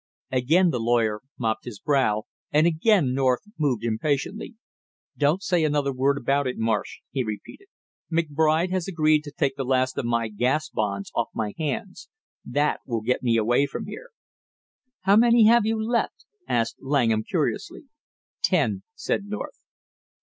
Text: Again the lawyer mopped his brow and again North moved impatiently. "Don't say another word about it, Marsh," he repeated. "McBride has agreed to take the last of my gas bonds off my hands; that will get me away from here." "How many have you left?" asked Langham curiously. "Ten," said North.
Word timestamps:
Again 0.31 0.71
the 0.71 0.79
lawyer 0.79 1.21
mopped 1.37 1.65
his 1.65 1.77
brow 1.79 2.23
and 2.51 2.65
again 2.65 3.13
North 3.13 3.41
moved 3.59 3.83
impatiently. 3.83 4.55
"Don't 5.15 5.43
say 5.43 5.63
another 5.63 5.93
word 5.93 6.17
about 6.17 6.47
it, 6.47 6.57
Marsh," 6.57 7.01
he 7.11 7.23
repeated. 7.23 7.67
"McBride 8.11 8.71
has 8.71 8.87
agreed 8.87 9.23
to 9.25 9.31
take 9.31 9.55
the 9.55 9.63
last 9.63 9.99
of 9.99 10.05
my 10.05 10.27
gas 10.27 10.69
bonds 10.69 11.11
off 11.13 11.29
my 11.35 11.53
hands; 11.59 12.09
that 12.43 12.79
will 12.87 13.01
get 13.01 13.21
me 13.21 13.37
away 13.37 13.67
from 13.67 13.85
here." 13.85 14.09
"How 15.01 15.15
many 15.17 15.45
have 15.45 15.67
you 15.67 15.79
left?" 15.79 16.25
asked 16.47 16.77
Langham 16.81 17.23
curiously. 17.23 17.83
"Ten," 18.41 18.81
said 18.95 19.25
North. 19.25 19.61